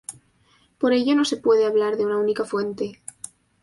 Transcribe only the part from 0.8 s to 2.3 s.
ello no se puede hablar de una